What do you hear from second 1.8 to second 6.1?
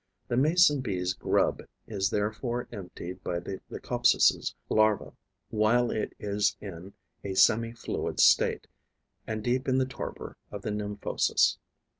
is therefore emptied by the Leucopsis' larva while